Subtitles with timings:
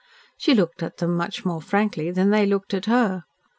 [0.35, 3.25] She looked at them much more frankly than they looked at her.